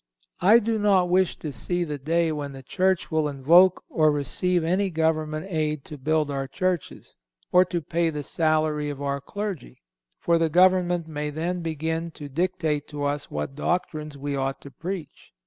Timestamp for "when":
2.31-2.53